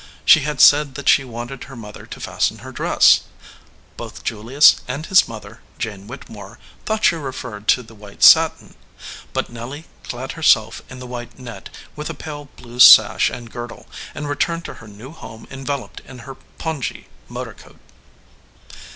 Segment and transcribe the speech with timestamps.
[0.25, 3.19] She had said that she wanted her mother to fasten her dressA
[3.97, 8.73] Both Julius and his mother, Jane Whittemore, thought she referred to the white satin.
[9.31, 13.85] But Nelly clad herself in the white net, with the pale blue sash and girdle,
[14.13, 17.77] 192 SOUR SWEETINGS and returned to her new home enveloped in her pongee motor coat.